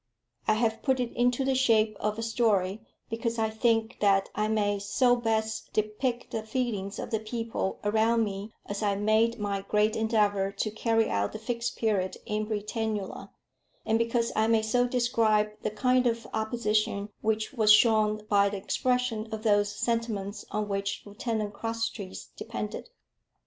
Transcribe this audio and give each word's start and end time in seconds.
I 0.47 0.55
have 0.55 0.81
put 0.81 0.99
it 0.99 1.13
into 1.13 1.45
the 1.45 1.53
shape 1.53 1.95
of 1.99 2.17
a 2.17 2.23
story, 2.23 2.81
because 3.07 3.37
I 3.37 3.51
think 3.51 3.97
that 3.99 4.31
I 4.33 4.47
may 4.47 4.79
so 4.79 5.15
best 5.15 5.71
depict 5.73 6.31
the 6.31 6.41
feelings 6.41 6.97
of 6.97 7.11
the 7.11 7.19
people 7.19 7.77
around 7.83 8.23
me 8.23 8.51
as 8.65 8.81
I 8.81 8.95
made 8.95 9.37
my 9.37 9.61
great 9.61 9.95
endeavour 9.95 10.51
to 10.53 10.71
carry 10.71 11.07
out 11.07 11.33
the 11.33 11.37
Fixed 11.37 11.77
Period 11.77 12.17
in 12.25 12.47
Britannula, 12.47 13.29
and 13.85 13.99
because 13.99 14.31
I 14.35 14.47
may 14.47 14.63
so 14.63 14.87
describe 14.87 15.51
the 15.61 15.69
kind 15.69 16.07
of 16.07 16.25
opposition 16.33 17.09
which 17.21 17.53
was 17.53 17.71
shown 17.71 18.25
by 18.27 18.49
the 18.49 18.57
expression 18.57 19.29
of 19.31 19.43
those 19.43 19.71
sentiments 19.71 20.45
on 20.49 20.67
which 20.67 21.03
Lieutenant 21.05 21.53
Crosstrees 21.53 22.29
depended. 22.35 22.89